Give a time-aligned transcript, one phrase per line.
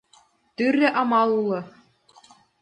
[0.55, 1.59] Тӱрлӧ амал уло.